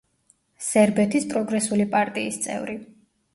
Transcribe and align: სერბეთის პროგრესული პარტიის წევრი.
სერბეთის 0.67 1.27
პროგრესული 1.33 1.87
პარტიის 1.93 2.41
წევრი. 2.47 2.77